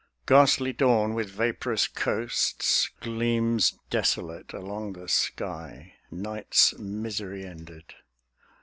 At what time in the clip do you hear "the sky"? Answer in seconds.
4.93-5.93